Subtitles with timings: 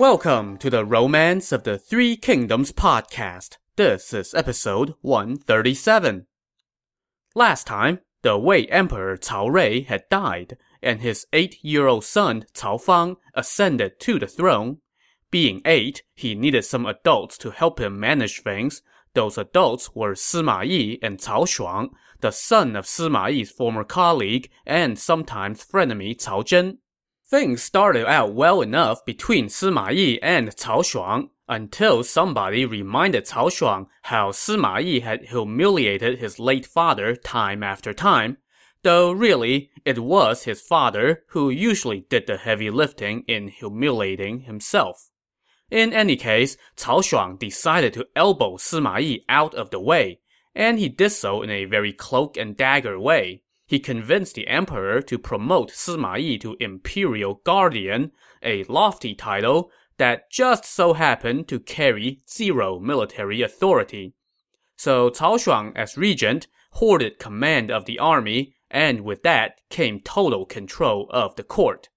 [0.00, 3.58] Welcome to the Romance of the Three Kingdoms podcast.
[3.76, 6.26] This is episode 137.
[7.34, 13.16] Last time, the Wei Emperor Cao Rui had died, and his eight-year-old son Cao Fang
[13.34, 14.78] ascended to the throne.
[15.30, 18.80] Being eight, he needed some adults to help him manage things.
[19.12, 21.90] Those adults were Sima Yi and Cao Shuang,
[22.22, 26.78] the son of Sima Yi's former colleague and sometimes frenemy Cao Zhen.
[27.30, 33.48] Things started out well enough between Sima Yi and Cao Shuang until somebody reminded Cao
[33.48, 38.38] Shuang how Sima Yi had humiliated his late father time after time,
[38.82, 45.10] though really, it was his father who usually did the heavy lifting in humiliating himself.
[45.70, 50.18] In any case, Cao Shuang decided to elbow Sima Yi out of the way,
[50.52, 55.00] and he did so in a very cloak and dagger way he convinced the emperor
[55.00, 58.10] to promote Sima Yi to Imperial Guardian,
[58.42, 64.12] a lofty title that just so happened to carry zero military authority.
[64.74, 70.46] So Cao Shuang, as regent, hoarded command of the army, and with that came total
[70.46, 71.90] control of the court.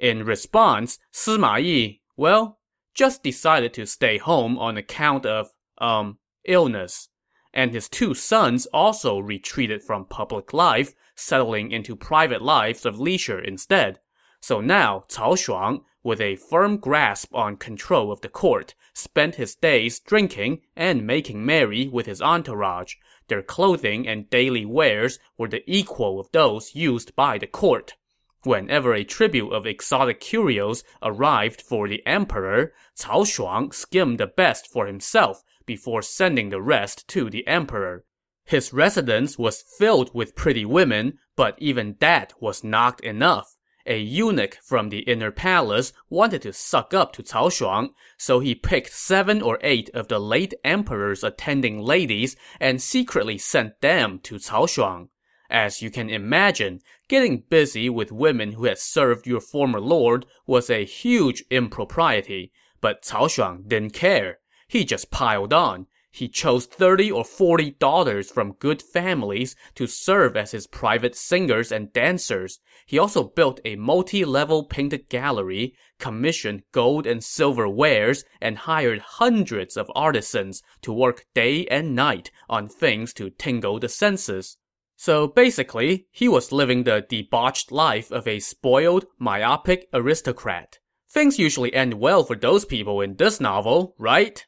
[0.00, 2.58] In response, Sima Yi, well,
[2.92, 7.08] just decided to stay home on account of, um, illness
[7.54, 13.38] and his two sons also retreated from public life, settling into private lives of leisure
[13.38, 14.00] instead.
[14.40, 19.54] So now, Cao Shuang, with a firm grasp on control of the court, spent his
[19.54, 22.94] days drinking and making merry with his entourage.
[23.28, 27.94] Their clothing and daily wares were the equal of those used by the court.
[28.42, 34.66] Whenever a tribute of exotic curios arrived for the emperor, Cao Shuang skimmed the best
[34.70, 38.04] for himself before sending the rest to the emperor.
[38.44, 43.56] His residence was filled with pretty women, but even that was not enough.
[43.86, 48.54] A eunuch from the inner palace wanted to suck up to Cao Shuang, so he
[48.54, 54.36] picked seven or eight of the late emperor's attending ladies and secretly sent them to
[54.36, 55.08] Cao Shuang.
[55.50, 60.70] As you can imagine, getting busy with women who had served your former lord was
[60.70, 64.38] a huge impropriety, but Cao Shuang didn't care.
[64.66, 65.86] He just piled on.
[66.16, 71.72] He chose 30 or 40 daughters from good families to serve as his private singers
[71.72, 72.60] and dancers.
[72.86, 79.76] He also built a multi-level painted gallery, commissioned gold and silver wares, and hired hundreds
[79.76, 84.56] of artisans to work day and night on things to tingle the senses.
[84.94, 90.78] So basically, he was living the debauched life of a spoiled, myopic aristocrat.
[91.10, 94.46] Things usually end well for those people in this novel, right?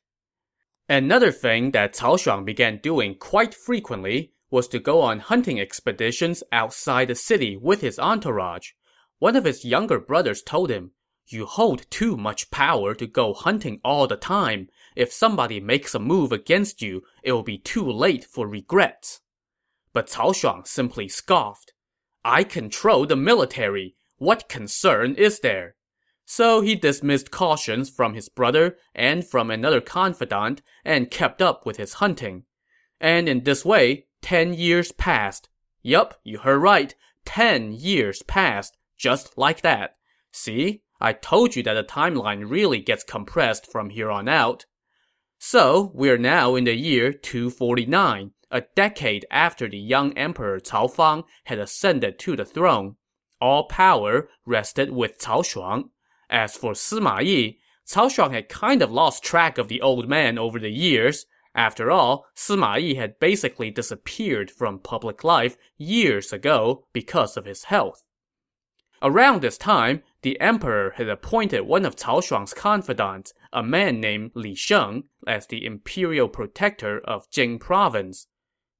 [0.88, 6.44] Another thing that Cao Shuang began doing quite frequently was to go on hunting expeditions
[6.52, 8.70] outside the city with his entourage.
[9.18, 10.92] One of his younger brothers told him,
[11.26, 14.68] You hold too much power to go hunting all the time.
[14.94, 19.20] If somebody makes a move against you, it will be too late for regrets.
[19.92, 21.72] But Cao Shuang simply scoffed.
[22.24, 23.96] I control the military.
[24.18, 25.75] What concern is there?
[26.28, 31.76] So he dismissed cautions from his brother and from another confidant and kept up with
[31.76, 32.42] his hunting.
[33.00, 35.48] And in this way, ten years passed.
[35.82, 36.92] Yup, you heard right.
[37.24, 38.76] Ten years passed.
[38.98, 39.96] Just like that.
[40.32, 40.82] See?
[41.00, 44.64] I told you that the timeline really gets compressed from here on out.
[45.38, 51.24] So, we're now in the year 249, a decade after the young emperor Cao Fang
[51.44, 52.96] had ascended to the throne.
[53.40, 55.90] All power rested with Cao Shuang.
[56.28, 60.38] As for Sima Yi, Cao Shuang had kind of lost track of the old man
[60.38, 61.26] over the years.
[61.54, 67.64] After all, Sima Yi had basically disappeared from public life years ago because of his
[67.64, 68.02] health.
[69.02, 74.32] Around this time, the emperor had appointed one of Cao Shuang's confidants, a man named
[74.34, 78.26] Li Sheng, as the imperial protector of Jing province.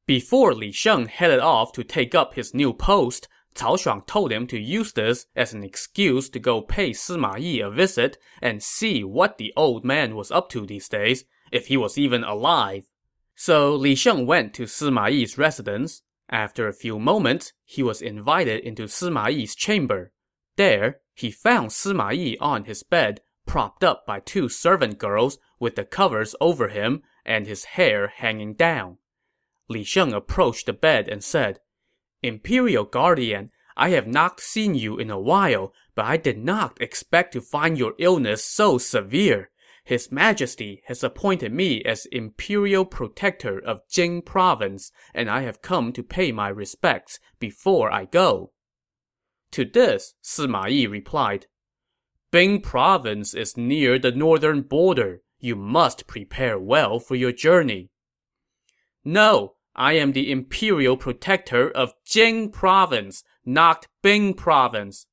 [0.06, 4.46] Before Li Sheng headed off to take up his new post, Cao Shuang told him
[4.48, 9.02] to use this as an excuse to go pay Sima Yi a visit and see
[9.02, 12.84] what the old man was up to these days, if he was even alive.
[13.34, 16.02] So Li Sheng went to Sima Yi's residence.
[16.28, 20.12] After a few moments, he was invited into Sima Yi's chamber.
[20.56, 25.76] There, he found Sima Yi on his bed, propped up by two servant girls with
[25.76, 28.98] the covers over him and his hair hanging down.
[29.68, 31.60] Li Sheng approached the bed and said,
[32.26, 37.32] Imperial Guardian, I have not seen you in a while, but I did not expect
[37.34, 39.50] to find your illness so severe.
[39.84, 45.92] His Majesty has appointed me as Imperial Protector of Jing Province, and I have come
[45.92, 48.52] to pay my respects before I go.
[49.52, 51.46] To this, Sima Yi replied,
[52.32, 55.22] Bing province is near the northern border.
[55.38, 57.90] You must prepare well for your journey.
[59.04, 65.06] No, I am the imperial protector of Jing province, not Bing province.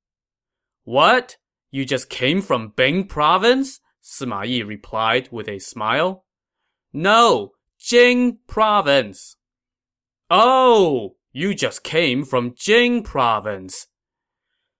[0.85, 1.35] What?
[1.69, 3.81] You just came from Bing province?
[4.01, 6.23] Sima Yi replied with a smile.
[6.93, 9.35] No, Jing province.
[10.29, 13.87] Oh, you just came from Jing province.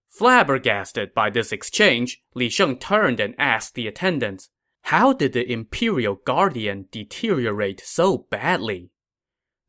[0.07, 4.49] Flabbergasted by this exchange, Li Sheng turned and asked the attendants,
[4.83, 8.92] How did the imperial guardian deteriorate so badly?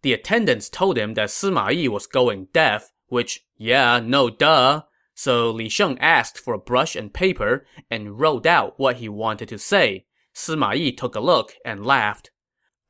[0.04, 4.82] The attendants told him that Sima Yi was going deaf, which, yeah, no duh.
[5.14, 9.48] So Li Sheng asked for a brush and paper and wrote out what he wanted
[9.48, 10.04] to say.
[10.34, 12.30] Sima Yi took a look and laughed.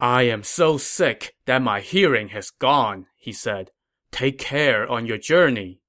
[0.01, 3.71] I am so sick that my hearing has gone, he said.
[4.11, 5.83] Take care on your journey.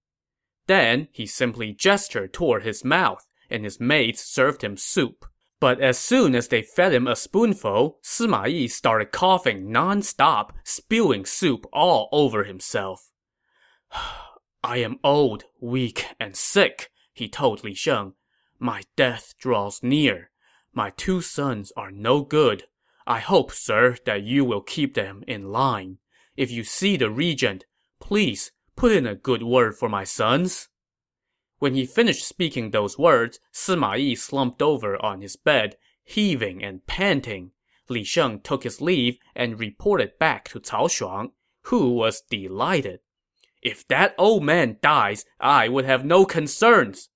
[0.68, 5.26] Then he simply gestured toward his mouth, and his maids served him soup.
[5.66, 11.26] But as soon as they fed him a spoonful, Sima Yi started coughing nonstop, spewing
[11.26, 13.10] soup all over himself.
[14.64, 18.14] I am old, weak, and sick, he told Li Sheng.
[18.60, 20.30] My death draws near.
[20.72, 22.66] My two sons are no good.
[23.08, 25.98] I hope, sir, that you will keep them in line.
[26.38, 27.66] If you see the regent,
[28.00, 30.70] please put in a good word for my sons.
[31.60, 36.86] When he finished speaking those words, Sima Yi slumped over on his bed, heaving and
[36.86, 37.52] panting.
[37.88, 41.32] Li Sheng took his leave and reported back to Cao Shuang,
[41.64, 43.00] who was delighted.
[43.62, 47.10] If that old man dies, I would have no concerns.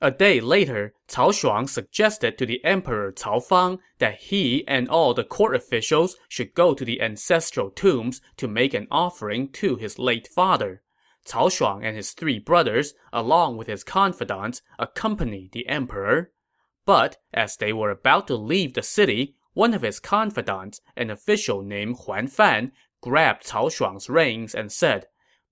[0.00, 5.14] A day later, Cao Shuang suggested to the Emperor Cao Fang that he and all
[5.14, 9.98] the court officials should go to the ancestral tombs to make an offering to his
[9.98, 10.82] late father.
[11.26, 16.32] Cao Shuang and his three brothers, along with his confidants, accompanied the emperor.
[16.84, 21.62] But as they were about to leave the city, one of his confidants, an official
[21.62, 25.06] named Huan Fan, grabbed Cao Shuang's reins and said,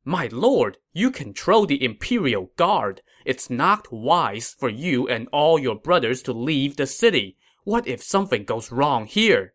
[0.06, 3.00] my lord, you control the imperial guard.
[3.24, 7.38] It's not wise for you and all your brothers to leave the city.
[7.64, 9.54] What if something goes wrong here?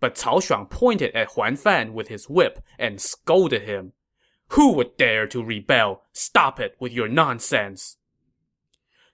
[0.00, 3.92] But Cao Shuang pointed at Huan Fan with his whip and scolded him.
[4.50, 6.02] Who would dare to rebel?
[6.12, 7.98] Stop it with your nonsense.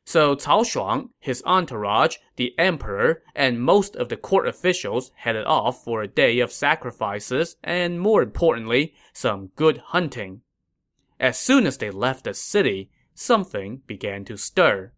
[0.04, 5.84] So Cao Shuang, his entourage, the emperor, and most of the court officials headed off
[5.84, 10.40] for a day of sacrifices and, more importantly, some good hunting.
[11.20, 14.92] As soon as they left the city, something began to stir.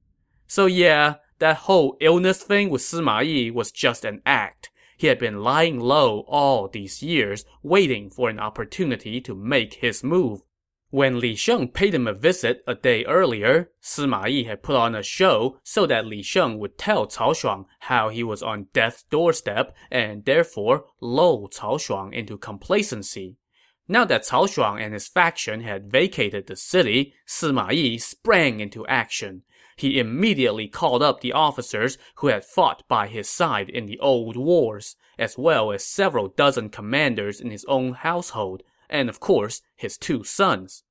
[0.47, 4.71] So yeah, that whole illness thing with Sima Yi was just an act.
[4.99, 10.03] He had been lying low all these years, waiting for an opportunity to make his
[10.03, 10.43] move.
[10.91, 14.97] When Li Sheng paid him a visit a day earlier, Sima Yi had put on
[14.97, 19.05] a show so that Li Sheng would tell Cao Shuang how he was on death's
[19.05, 23.37] doorstep and therefore lull Cao Shuang into complacency.
[23.87, 28.85] Now that Cao Shuang and his faction had vacated the city, Sima Yi sprang into
[28.89, 29.43] action.
[29.79, 34.37] He immediately called up the officers who had fought by his side in the old
[34.37, 39.97] wars, as well as several dozen commanders in his own household, and of course, his
[39.97, 40.83] two sons.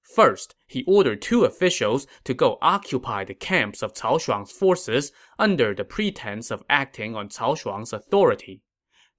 [0.00, 5.74] First, he ordered two officials to go occupy the camps of Cao Shuang's forces under
[5.74, 8.62] the pretense of acting on Cao Shuang's authority.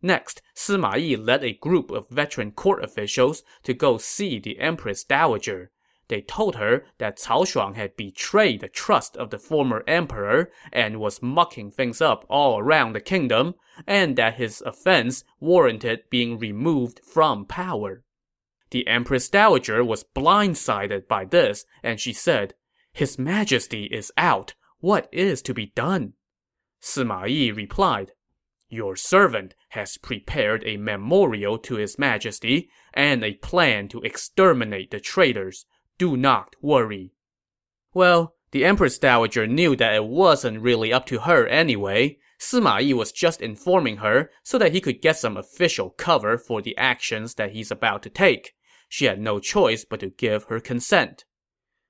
[0.01, 5.03] Next, Sima Yi led a group of veteran court officials to go see the Empress
[5.03, 5.71] Dowager.
[6.09, 11.01] They told her that Cao Shuang had betrayed the trust of the former emperor and
[11.01, 17.01] was mucking things up all around the kingdom, and that his offense warranted being removed
[17.03, 18.03] from power.
[18.69, 22.53] The Empress Dowager was blindsided by this, and she said,
[22.93, 24.53] His Majesty is out.
[24.79, 26.13] What is to be done?
[26.81, 28.13] Sima Yi replied,
[28.69, 34.99] your servant has prepared a memorial to his majesty and a plan to exterminate the
[34.99, 35.65] traitors.
[35.97, 37.13] Do not worry.
[37.93, 42.17] Well, the Empress Dowager knew that it wasn't really up to her anyway.
[42.39, 46.61] Sima Yi was just informing her so that he could get some official cover for
[46.61, 48.53] the actions that he's about to take.
[48.87, 51.25] She had no choice but to give her consent.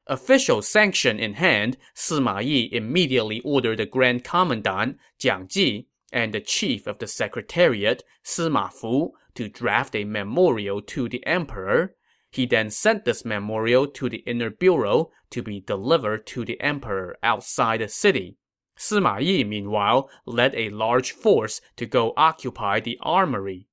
[0.08, 6.40] Official sanction in hand, Sima Yi immediately ordered the Grand Commandant, Jiang Ji, and the
[6.40, 11.97] chief of the secretariat, Sima Fu, to draft a memorial to the emperor.
[12.38, 17.18] He then sent this memorial to the inner bureau to be delivered to the emperor
[17.24, 18.38] outside the city.
[18.78, 23.70] Sima Yi, meanwhile, led a large force to go occupy the armory.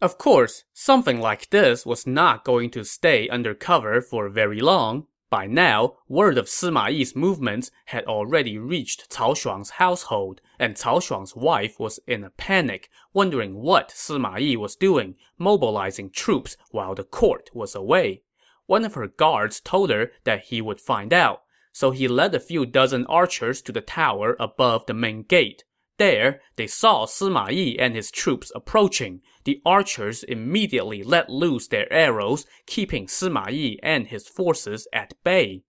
[0.00, 5.06] Of course, something like this was not going to stay under cover for very long.
[5.30, 11.02] By now, word of Sima Yi's movements had already reached Cao Shuang's household, and Cao
[11.02, 16.94] Shuang's wife was in a panic, wondering what Sima Yi was doing, mobilizing troops while
[16.94, 18.22] the court was away.
[18.64, 21.42] One of her guards told her that he would find out,
[21.72, 25.64] so he led a few dozen archers to the tower above the main gate.
[25.98, 29.20] There, they saw Sima Yi and his troops approaching.
[29.48, 35.62] The archers immediately let loose their arrows, keeping Sima Yi and his forces at bay.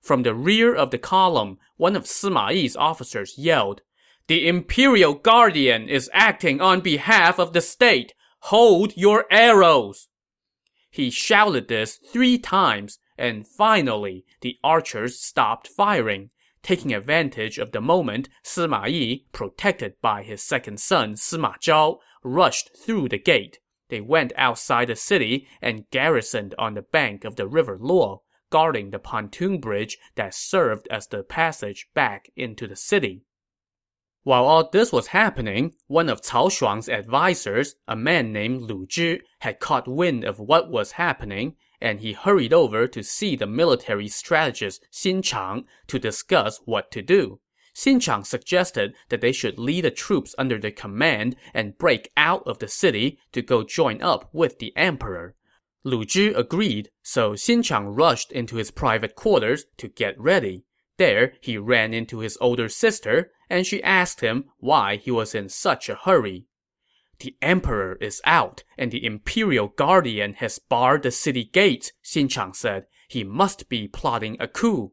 [0.00, 3.82] From the rear of the column, one of Sima Yi's officers yelled,
[4.28, 8.14] The Imperial Guardian is acting on behalf of the state!
[8.42, 10.08] Hold your arrows!
[10.88, 16.30] He shouted this three times, and finally, the archers stopped firing.
[16.62, 22.76] Taking advantage of the moment, Sima Yi, protected by his second son Sima Zhao, rushed
[22.76, 23.58] through the gate.
[23.88, 28.90] They went outside the city and garrisoned on the bank of the river Luo, guarding
[28.90, 33.24] the pontoon bridge that served as the passage back into the city.
[34.24, 39.20] While all this was happening, one of Cao Shuang's advisers, a man named Lu Zhi,
[39.40, 44.06] had caught wind of what was happening and he hurried over to see the military
[44.06, 47.40] strategist Xin Chang to discuss what to do.
[47.74, 52.42] Xin Chang suggested that they should lead the troops under their command and break out
[52.46, 55.34] of the city to go join up with the emperor.
[55.84, 60.64] Lu Zhi agreed, so Xin Chang rushed into his private quarters to get ready.
[60.98, 65.48] There, he ran into his older sister, and she asked him why he was in
[65.48, 66.46] such a hurry.
[67.18, 72.52] The emperor is out, and the imperial guardian has barred the city gates, Xin Chang
[72.52, 72.86] said.
[73.08, 74.92] He must be plotting a coup.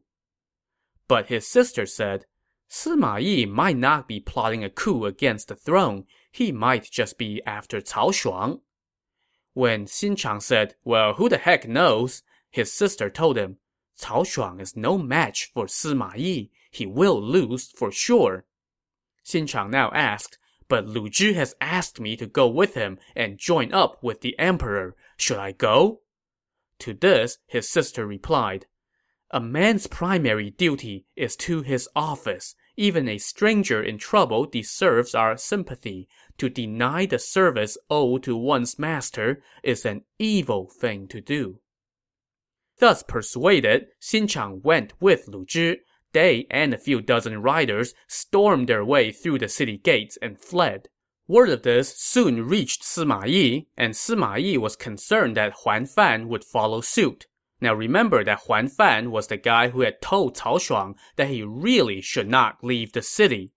[1.08, 2.24] But his sister said,
[2.70, 6.06] Sima Yi might not be plotting a coup against the throne.
[6.30, 8.60] He might just be after Cao Shuang.
[9.54, 13.58] When Xin Chang said, well, who the heck knows, his sister told him,
[14.00, 16.52] Cao Shuang is no match for Sima Yi.
[16.70, 18.44] He will lose for sure.
[19.24, 23.36] Xin Chang now asked, but Lu Zhi has asked me to go with him and
[23.36, 24.94] join up with the emperor.
[25.16, 26.02] Should I go?
[26.78, 28.66] To this, his sister replied,
[29.32, 32.54] A man's primary duty is to his office.
[32.76, 36.08] Even a stranger in trouble deserves our sympathy.
[36.38, 41.60] To deny the service owed to one's master is an evil thing to do.
[42.78, 45.80] Thus persuaded, Xin Chang went with Lu Zhi,
[46.12, 50.88] they and a few dozen riders stormed their way through the city gates and fled.
[51.28, 56.28] Word of this soon reached Sima Yi, and Sima Yi was concerned that Huan Fan
[56.28, 57.26] would follow suit.
[57.60, 61.42] Now remember that Huan Fan was the guy who had told Cao Shuang that he
[61.42, 63.52] really should not leave the city.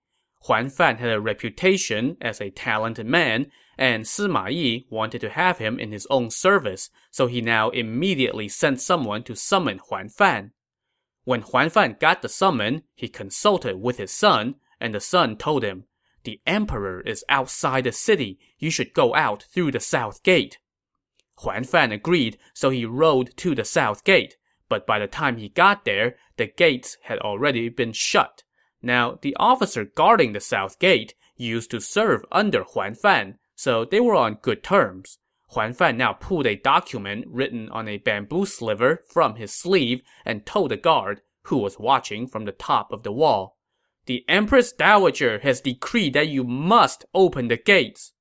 [0.48, 5.58] Huan Fan had a reputation as a talented man, and Sima Yi wanted to have
[5.58, 10.52] him in his own service, so he now immediately sent someone to summon Huan Fan.
[11.24, 15.64] When Huan Fan got the summon, he consulted with his son, and the son told
[15.64, 15.86] him,
[16.26, 18.38] The emperor is outside the city.
[18.60, 20.60] You should go out through the south gate.
[21.38, 24.38] Huan Fan agreed, so he rode to the south gate.
[24.70, 28.44] But by the time he got there, the gates had already been shut.
[28.82, 34.00] Now, the officer guarding the south gate used to serve under Huan Fan, so they
[34.00, 35.20] were on good terms.
[35.50, 40.46] Huan Fan now pulled a document written on a bamboo sliver from his sleeve and
[40.46, 43.58] told the guard, who was watching from the top of the wall,
[44.06, 48.13] The Empress Dowager has decreed that you must open the gates.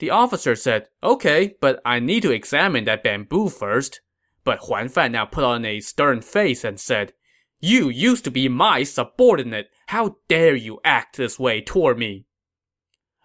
[0.00, 4.00] The officer said, Okay, but I need to examine that bamboo first.
[4.44, 7.12] But Huan Fan now put on a stern face and said,
[7.60, 9.68] You used to be my subordinate.
[9.88, 12.24] How dare you act this way toward me?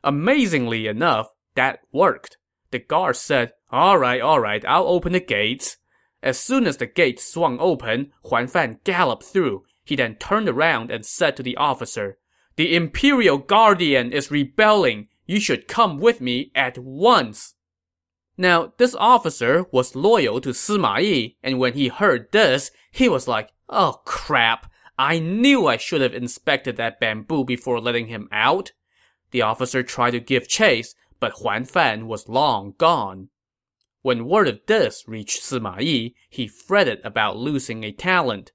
[0.03, 2.37] Amazingly enough, that worked.
[2.71, 5.77] The guard said, All right, all right, I'll open the gates.
[6.21, 9.63] As soon as the gates swung open, Huan Fan galloped through.
[9.85, 12.17] He then turned around and said to the officer,
[12.57, 15.07] The Imperial Guardian is rebelling.
[15.25, 17.55] You should come with me at once.
[18.37, 23.27] Now, this officer was loyal to Sima Yi, and when he heard this, he was
[23.27, 28.73] like, Oh crap, I knew I should have inspected that bamboo before letting him out.
[29.31, 33.29] The officer tried to give chase, but Huan Fan was long gone.
[34.01, 38.51] When word of this reached Sima Yi, he fretted about losing a talent.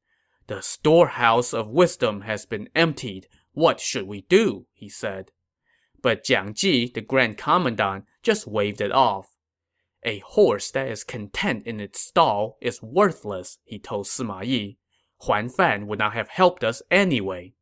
[0.47, 3.27] The storehouse of wisdom has been emptied.
[3.53, 4.67] What should we do?
[4.73, 5.33] he said.
[6.02, 9.37] But Jiang Ji, the grand commandant, just waved it off.
[10.02, 14.78] A horse that is content in its stall is worthless, he told Sima Yi.
[15.23, 17.52] Huan Fan would not have helped us anyway.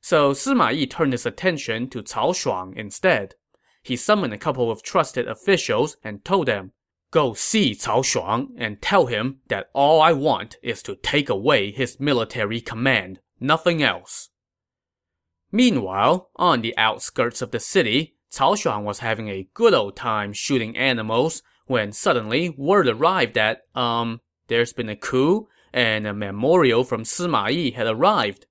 [0.00, 3.34] So Sima Yi turned his attention to Cao Shuang instead
[3.82, 6.72] he summoned a couple of trusted officials and told them,
[7.10, 11.70] Go see Cao Shuang and tell him that all I want is to take away
[11.70, 14.29] his military command, nothing else.
[15.52, 20.32] Meanwhile, on the outskirts of the city, Cao Shuang was having a good old time
[20.32, 26.84] shooting animals when suddenly word arrived that, um, there's been a coup and a memorial
[26.84, 28.46] from Sima Yi had arrived.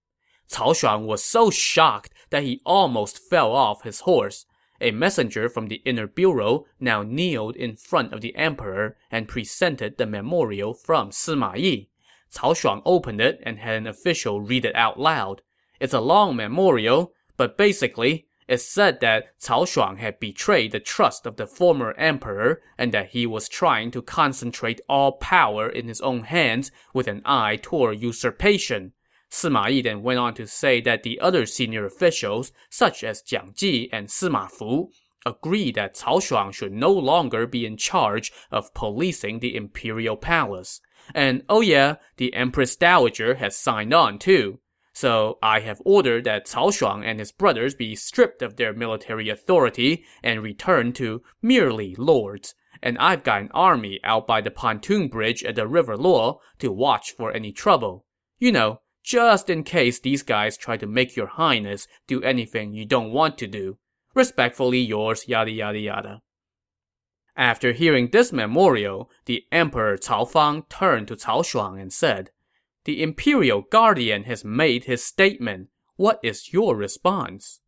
[0.50, 4.46] Cao Shuang was so shocked that he almost fell off his horse.
[4.82, 9.98] A messenger from the inner bureau now kneeled in front of the emperor and presented
[9.98, 11.90] the memorial from Sima Yi.
[12.34, 15.42] Cao Shuang opened it and had an official read it out loud.
[15.80, 21.28] It's a long memorial, but basically, it said that Cao Shuang had betrayed the trust
[21.28, 26.02] of the former emperor and that he was trying to concentrate all power in his
[26.02, 28.94] own hands with an eye toward usurpation.
[29.30, 33.56] Sima Yi then went on to say that the other senior officials, such as Jiang
[33.56, 34.90] Ji and Sima Fu,
[35.26, 40.82] agreed that Cao Shuang should no longer be in charge of policing the imperial palace.
[41.14, 44.60] And oh yeah, the Empress Dowager has signed on too.
[45.00, 49.30] So I have ordered that Cao Shuang and his brothers be stripped of their military
[49.30, 52.54] authority and returned to merely lords.
[52.84, 56.70] And I've got an army out by the pontoon bridge at the River Luo to
[56.70, 58.06] watch for any trouble.
[58.40, 62.84] You know, just in case these guys try to make your highness do anything you
[62.84, 63.78] don't want to do.
[64.14, 66.22] Respectfully yours, yada yada yada.
[67.38, 72.32] After hearing this memorial, the Emperor Cao Fang turned to Cao Shuang and said,
[72.90, 75.70] The Imperial Guardian has made his statement.
[75.96, 77.62] What is your response?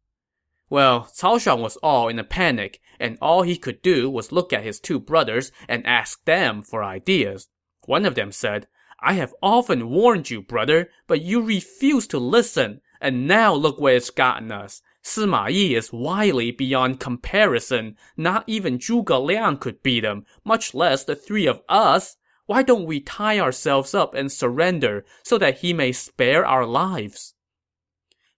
[0.68, 4.52] Well, Cao Shuang was all in a panic, and all he could do was look
[4.52, 7.50] at his two brothers and ask them for ideas.
[7.86, 8.66] One of them said,
[9.00, 13.98] I have often warned you, brother, but you refuse to listen, and now look where
[13.98, 14.82] it's gotten us.
[15.04, 17.96] Sima Yi is wily beyond comparison.
[18.18, 22.18] Not even Zhuge Liang could beat him, much less the three of us.
[22.52, 27.34] Why don't we tie ourselves up and surrender so that he may spare our lives?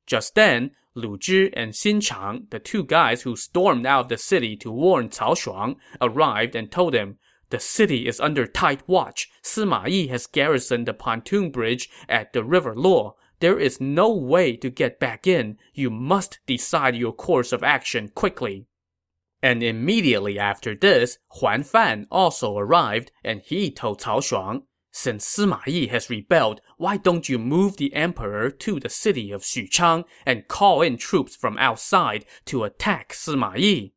[0.06, 4.19] Just then, Lu Zhi and Xin Chang, the two guys who stormed out of the
[4.19, 7.17] city to warn Cao Shuang, arrived and told him,
[7.49, 9.32] the city is under tight watch.
[9.41, 13.13] Sima Yi has garrisoned the pontoon bridge at the river Luo.
[13.39, 15.58] There is no way to get back in.
[15.73, 18.67] You must decide your course of action quickly.
[19.43, 25.60] And immediately after this, Huan Fan also arrived, and he told Cao Shuang, Since Sima
[25.67, 30.47] Yi has rebelled, why don't you move the emperor to the city of Xuchang and
[30.47, 33.93] call in troops from outside to attack Sima Yi?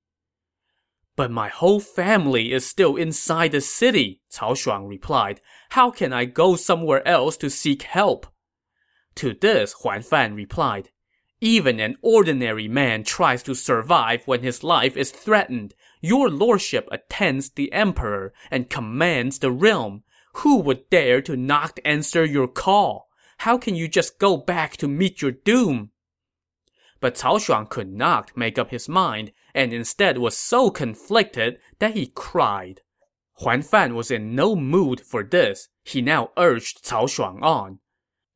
[1.14, 5.40] But my whole family is still inside the city, Cao Shuang replied.
[5.70, 8.26] How can I go somewhere else to seek help?
[9.14, 10.90] To this, Huan Fan replied,
[11.46, 15.74] Even an ordinary man tries to survive when his life is threatened.
[16.00, 20.02] Your lordship attends the emperor and commands the realm.
[20.38, 23.08] Who would dare to not answer your call?
[23.38, 25.92] How can you just go back to meet your doom?
[26.98, 31.94] But Cao Shuang could not make up his mind, and instead was so conflicted that
[31.94, 32.80] he cried.
[33.34, 35.68] Huan Fan was in no mood for this.
[35.84, 37.78] He now urged Cao Shuang on.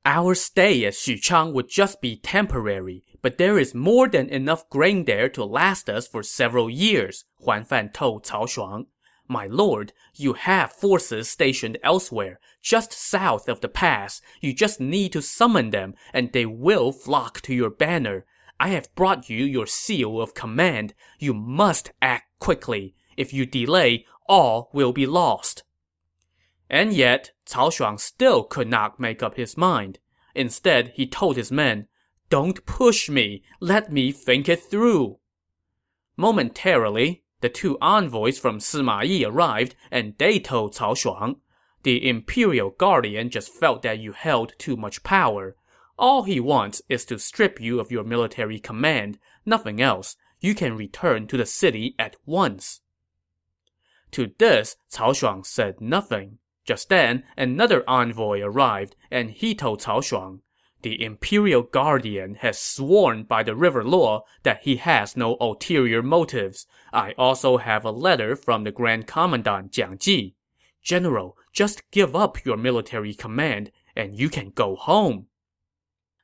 [0.06, 5.04] Our stay at Xuchang would just be temporary, but there is more than enough grain
[5.04, 8.86] there to last us for several years, Huan Fan told Cao Shuang.
[9.28, 14.22] My lord, you have forces stationed elsewhere, just south of the pass.
[14.40, 18.24] You just need to summon them, and they will flock to your banner.
[18.58, 20.94] I have brought you your seal of command.
[21.18, 22.94] You must act quickly.
[23.18, 25.62] If you delay, all will be lost.
[26.70, 29.98] And yet, Cao Shuang still could not make up his mind.
[30.36, 31.88] Instead, he told his men,
[32.28, 33.42] Don't push me.
[33.58, 35.18] Let me think it through.
[36.16, 41.40] Momentarily, the two envoys from Sima Yi arrived, and they told Cao Shuang,
[41.82, 45.56] The imperial guardian just felt that you held too much power.
[45.98, 50.16] All he wants is to strip you of your military command, nothing else.
[50.38, 52.80] You can return to the city at once.
[54.12, 56.38] To this, Cao Shuang said nothing.
[56.70, 60.42] Just then, another envoy arrived, and he told Cao Shuang,
[60.82, 66.68] The imperial guardian has sworn by the river Luo that he has no ulterior motives.
[66.92, 70.36] I also have a letter from the Grand Commandant Jiang Ji.
[70.80, 75.26] General, just give up your military command, and you can go home.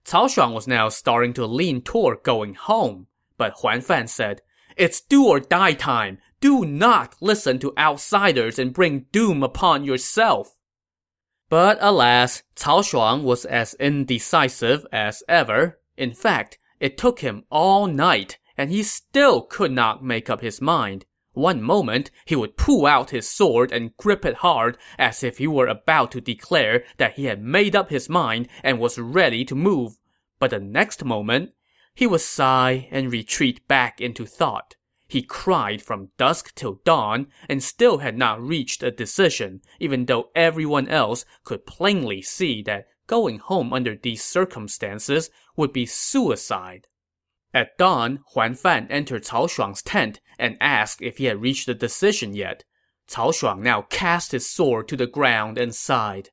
[0.04, 3.08] Cao Shuang was now starting to lean toward going home.
[3.36, 4.42] But Huan Fan said,
[4.76, 6.18] It's do or die time.
[6.40, 10.56] Do not listen to outsiders and bring doom upon yourself.
[11.48, 15.80] But alas, Cao Shuang was as indecisive as ever.
[15.96, 20.60] In fact, it took him all night, and he still could not make up his
[20.60, 21.06] mind.
[21.32, 25.46] One moment, he would pull out his sword and grip it hard as if he
[25.46, 29.54] were about to declare that he had made up his mind and was ready to
[29.54, 29.98] move.
[30.38, 31.52] But the next moment,
[31.94, 34.76] he would sigh and retreat back into thought.
[35.08, 40.30] He cried from dusk till dawn and still had not reached a decision, even though
[40.34, 46.88] everyone else could plainly see that going home under these circumstances would be suicide.
[47.54, 51.74] At dawn, Huan Fan entered Cao Shuang's tent and asked if he had reached a
[51.74, 52.64] decision yet.
[53.08, 56.30] Cao Shuang now cast his sword to the ground and sighed.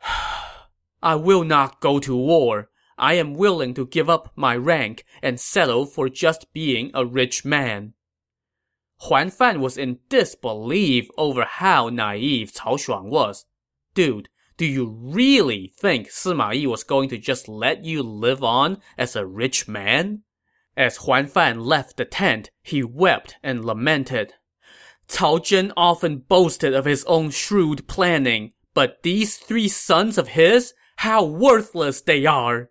[1.02, 2.70] I will not go to war.
[2.98, 7.44] I am willing to give up my rank and settle for just being a rich
[7.44, 7.94] man.
[9.02, 13.46] Huan Fan was in disbelief over how naive Cao Shuang was.
[13.94, 18.82] Dude, do you really think Sima Yi was going to just let you live on
[18.96, 20.24] as a rich man?
[20.76, 24.34] As Huan Fan left the tent, he wept and lamented.
[25.08, 30.74] Cao Zhen often boasted of his own shrewd planning, but these three sons of his,
[30.96, 32.70] how worthless they are!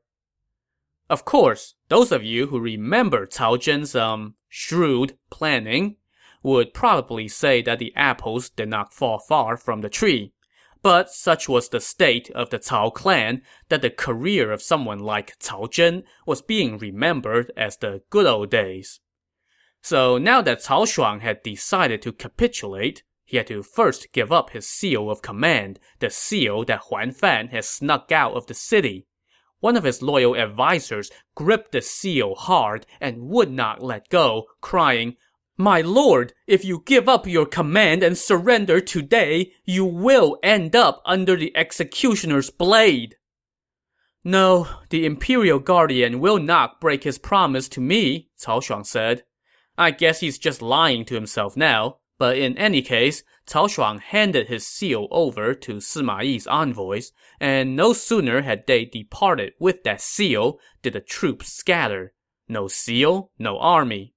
[1.10, 5.96] Of course, those of you who remember Cao Zhen's, um, shrewd planning
[6.44, 10.34] would probably say that the apples did not fall far from the tree.
[10.82, 15.40] But such was the state of the Cao clan that the career of someone like
[15.40, 19.00] Cao Zhen was being remembered as the good old days.
[19.82, 24.52] So now that Cao Shuang had decided to capitulate, he had to first give up
[24.52, 29.07] his seal of command, the seal that Huan Fan had snuck out of the city.
[29.60, 35.18] One of his loyal advisers gripped the seal hard and would not let go, crying,
[35.60, 41.02] my lord, if you give up your command and surrender today, you will end up
[41.04, 43.16] under the executioner's blade.
[44.24, 49.24] No, the imperial guardian will not break his promise to me, Cao Shuang said.
[49.80, 54.48] I guess he's just lying to himself now, but in any case, Cao Shuang handed
[54.48, 60.02] his seal over to Sima Yi's envoys, and no sooner had they departed with that
[60.02, 62.14] seal did the troops scatter.
[62.48, 64.14] No seal, no army.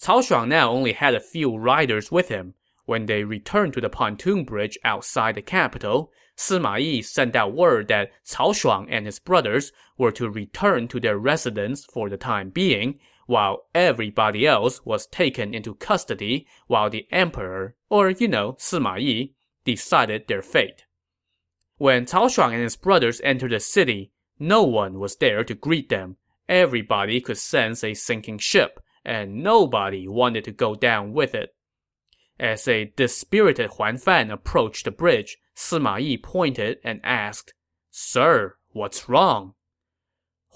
[0.00, 2.54] Cao Shuang now only had a few riders with him.
[2.86, 7.88] When they returned to the pontoon bridge outside the capital, Sima Yi sent out word
[7.88, 12.50] that Cao Shuang and his brothers were to return to their residence for the time
[12.50, 18.98] being, while everybody else was taken into custody while the emperor, or you know, Sima
[18.98, 19.34] Yi,
[19.66, 20.86] decided their fate.
[21.76, 25.90] When Cao Shuang and his brothers entered the city, no one was there to greet
[25.90, 26.16] them.
[26.48, 31.54] Everybody could sense a sinking ship, and nobody wanted to go down with it.
[32.40, 37.52] As a dispirited Huan Fan approached the bridge, Sima Yi pointed and asked,
[37.90, 39.52] Sir, what's wrong?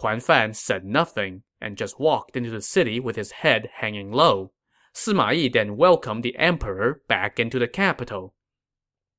[0.03, 4.51] Huan Fan said nothing and just walked into the city with his head hanging low.
[4.93, 8.35] Sima Yi then welcomed the emperor back into the capital.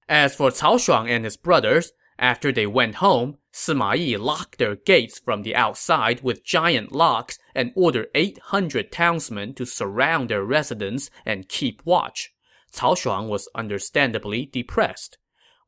[0.10, 4.76] As for Cao Shuang and his brothers, after they went home, Sima Yi locked their
[4.76, 11.10] gates from the outside with giant locks and ordered 800 townsmen to surround their residence
[11.26, 12.34] and keep watch.
[12.74, 15.18] Cao Shuang was understandably depressed.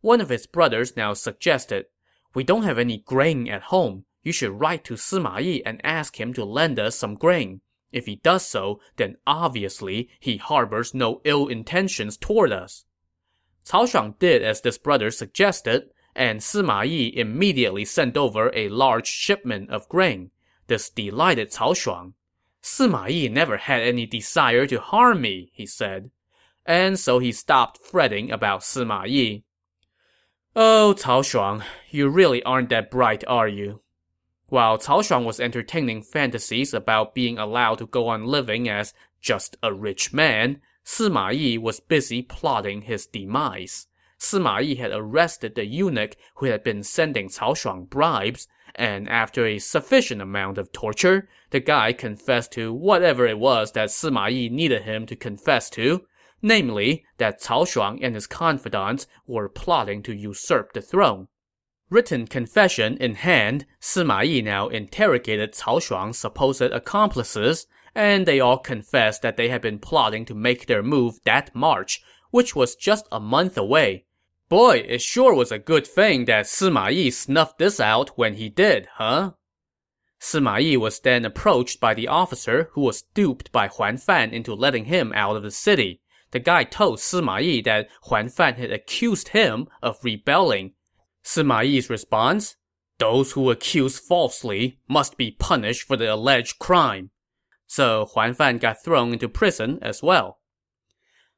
[0.02, 1.86] One of his brothers now suggested,
[2.34, 4.06] We don't have any grain at home.
[4.26, 7.62] You should write to Sima Yi and ask him to lend us some grain.
[7.92, 12.86] If he does so, then obviously he harbors no ill intentions toward us.
[13.66, 19.08] Cao Shuang did as this brother suggested, and Sima Yi immediately sent over a large
[19.08, 20.32] shipment of grain.
[20.66, 22.14] This delighted Cao Shuang.
[22.64, 26.10] Sima Yi never had any desire to harm me, he said.
[26.66, 29.44] And so he stopped fretting about Sima Yi.
[30.56, 33.82] Oh, Cao Shuang, you really aren't that bright, are you?
[34.56, 39.58] While Cao Shuang was entertaining fantasies about being allowed to go on living as just
[39.62, 43.88] a rich man, Sima Yi was busy plotting his demise.
[44.18, 49.46] Sima Yi had arrested the eunuch who had been sending Cao Shuang bribes, and after
[49.46, 54.48] a sufficient amount of torture, the guy confessed to whatever it was that Sima Yi
[54.48, 56.08] needed him to confess to,
[56.42, 61.28] namely that Cao Shuang and his confidants were plotting to usurp the throne.
[61.90, 68.58] Written confession in hand, Sima Yi now interrogated Cao Shuang's supposed accomplices, and they all
[68.58, 73.08] confessed that they had been plotting to make their move that March, which was just
[73.12, 74.06] a month away.
[74.48, 78.50] Boy, it sure was a good thing that Sima Yi snuffed this out when he
[78.50, 79.32] did, huh?
[80.20, 84.54] Sima Yi was then approached by the officer who was duped by Huan Fan into
[84.54, 86.02] letting him out of the city.
[86.32, 90.74] The guy told Sima Yi that Huan Fan had accused him of rebelling.
[91.26, 92.56] Sima Yi's response?
[93.00, 97.10] Those who accuse falsely must be punished for the alleged crime.
[97.66, 100.40] So Huan Fan got thrown into prison as well.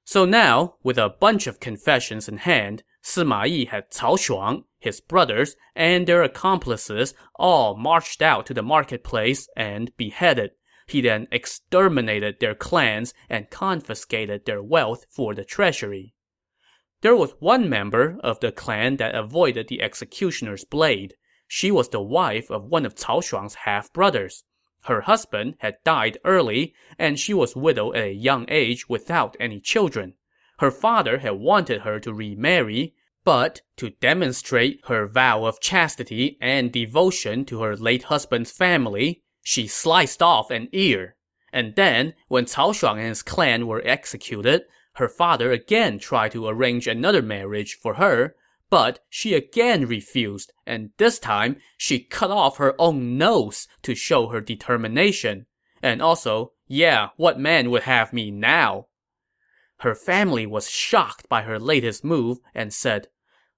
[0.03, 4.99] So now, with a bunch of confessions in hand, Sima Yi had Cao Shuang, his
[4.99, 10.51] brothers, and their accomplices all marched out to the marketplace and beheaded.
[10.85, 16.13] He then exterminated their clans and confiscated their wealth for the treasury.
[17.01, 21.13] There was one member of the clan that avoided the executioner's blade.
[21.47, 24.43] She was the wife of one of Cao Shuang's half-brothers.
[24.85, 29.59] Her husband had died early, and she was widowed at a young age without any
[29.59, 30.15] children.
[30.59, 36.71] Her father had wanted her to remarry, but to demonstrate her vow of chastity and
[36.71, 41.15] devotion to her late husband's family, she sliced off an ear.
[41.53, 44.63] And then, when Cao Shuang and his clan were executed,
[44.97, 48.35] her father again tried to arrange another marriage for her,
[48.69, 54.29] but she again refused, and this time she cut off her own nose to show
[54.29, 55.45] her determination.
[55.83, 58.87] And also, yeah, what man would have me now?
[59.81, 63.07] Her family was shocked by her latest move and said,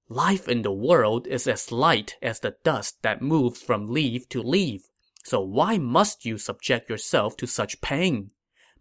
[0.10, 4.44] Life in the world is as light as the dust that moves from leaf to
[4.44, 4.90] leaf.
[5.24, 8.32] So why must you subject yourself to such pain?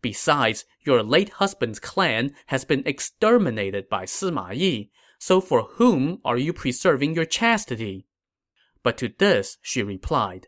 [0.01, 6.39] Besides, your late husband's clan has been exterminated by Sima Yi, so for whom are
[6.39, 8.07] you preserving your chastity?
[8.85, 10.47] But to this she replied,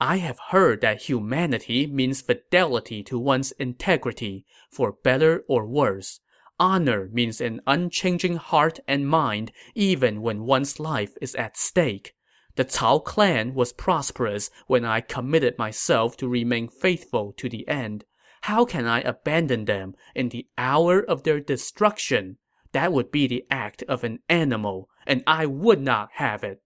[0.00, 6.20] I have heard that humanity means fidelity to one's integrity, for better or worse.
[6.60, 12.14] Honor means an unchanging heart and mind even when one's life is at stake.
[12.54, 18.04] The Cao clan was prosperous when I committed myself to remain faithful to the end.
[18.46, 22.38] How can I abandon them in the hour of their destruction?
[22.70, 26.62] That would be the act of an animal, and I would not have it.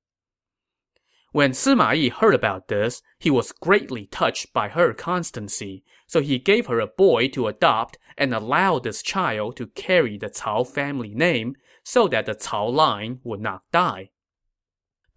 [1.32, 6.38] When Sima Yi heard about this, he was greatly touched by her constancy, so he
[6.38, 11.14] gave her a boy to adopt and allowed this child to carry the Cao family
[11.14, 14.10] name so that the Cao line would not die.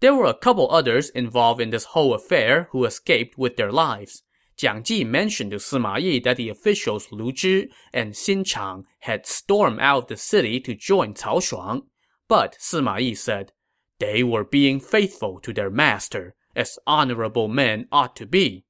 [0.00, 4.22] There were a couple others involved in this whole affair who escaped with their lives.
[4.56, 9.26] Jiang Ji mentioned to Sima Yi that the officials Lu Zhi and Xin Chang had
[9.26, 11.86] stormed out of the city to join Cao Shuang.
[12.28, 13.52] But Sima Yi said,
[13.98, 18.64] they were being faithful to their master, as honorable men ought to be.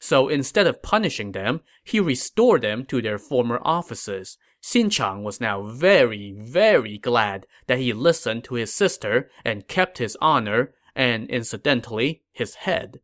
[0.00, 4.38] So instead of punishing them, he restored them to their former offices.
[4.62, 9.98] Xin Chang was now very, very glad that he listened to his sister and kept
[9.98, 13.00] his honor, and incidentally, his head.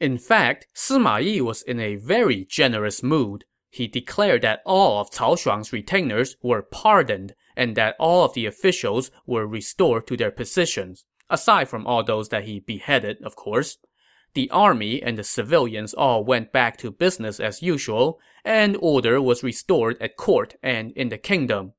[0.00, 3.44] In fact, Sima Yi was in a very generous mood.
[3.70, 8.46] He declared that all of Cao Shuang's retainers were pardoned, and that all of the
[8.46, 13.78] officials were restored to their positions, aside from all those that he beheaded, of course.
[14.34, 19.44] The army and the civilians all went back to business as usual, and order was
[19.44, 21.72] restored at court and in the kingdom.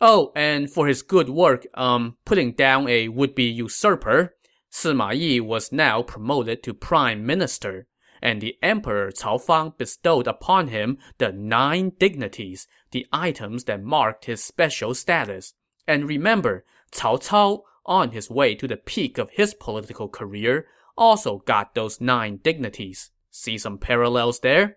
[0.00, 4.35] Oh, and for his good work, um, putting down a would-be usurper,
[4.78, 7.86] Sima Yi was now promoted to prime minister,
[8.20, 14.26] and the emperor Cao Fang bestowed upon him the nine dignities, the items that marked
[14.26, 15.54] his special status.
[15.86, 21.38] And remember, Cao Cao, on his way to the peak of his political career, also
[21.38, 23.10] got those nine dignities.
[23.30, 24.76] See some parallels there?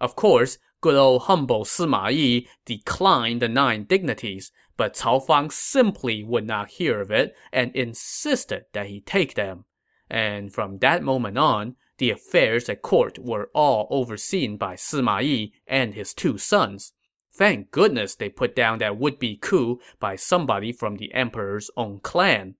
[0.00, 6.24] Of course, good old humble Sima Yi declined the nine dignities, but Cao Fang simply
[6.24, 9.66] would not hear of it and insisted that he take them.
[10.08, 15.52] And from that moment on, the affairs at court were all overseen by Sima Yi
[15.66, 16.94] and his two sons.
[17.30, 22.54] Thank goodness they put down that would-be coup by somebody from the emperor's own clan.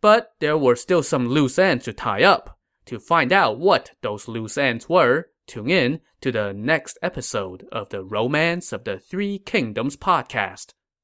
[0.00, 2.58] But there were still some loose ends to tie up.
[2.86, 7.90] To find out what those loose ends were, tune in to the next episode of
[7.90, 10.72] the Romance of the Three Kingdoms podcast.